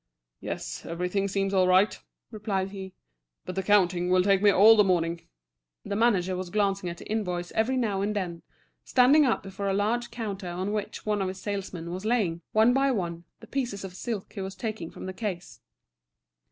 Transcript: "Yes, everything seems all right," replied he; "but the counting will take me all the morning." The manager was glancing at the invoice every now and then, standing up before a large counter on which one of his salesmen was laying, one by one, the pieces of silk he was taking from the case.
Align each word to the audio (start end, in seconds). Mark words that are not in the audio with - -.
"Yes, 0.39 0.83
everything 0.83 1.27
seems 1.27 1.53
all 1.53 1.67
right," 1.67 1.99
replied 2.31 2.71
he; 2.71 2.95
"but 3.45 3.53
the 3.53 3.61
counting 3.61 4.09
will 4.09 4.23
take 4.23 4.41
me 4.41 4.49
all 4.49 4.75
the 4.75 4.83
morning." 4.83 5.27
The 5.85 5.95
manager 5.95 6.35
was 6.35 6.49
glancing 6.49 6.89
at 6.89 6.97
the 6.97 7.05
invoice 7.05 7.51
every 7.51 7.77
now 7.77 8.01
and 8.01 8.15
then, 8.15 8.41
standing 8.83 9.27
up 9.27 9.43
before 9.43 9.67
a 9.67 9.75
large 9.75 10.09
counter 10.09 10.49
on 10.49 10.73
which 10.73 11.05
one 11.05 11.21
of 11.21 11.27
his 11.27 11.39
salesmen 11.39 11.91
was 11.93 12.03
laying, 12.03 12.41
one 12.51 12.73
by 12.73 12.89
one, 12.89 13.25
the 13.41 13.45
pieces 13.47 13.83
of 13.83 13.93
silk 13.95 14.33
he 14.33 14.41
was 14.41 14.55
taking 14.55 14.89
from 14.89 15.05
the 15.05 15.13
case. 15.13 15.61